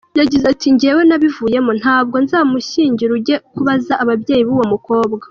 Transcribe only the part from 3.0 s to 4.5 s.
ujye kubaza ababyeyi